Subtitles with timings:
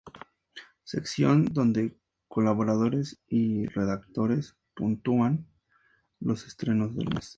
[0.83, 1.95] Sección donde
[2.27, 5.45] colaboradores y redactores puntúan
[6.19, 7.29] los estrenos del mes.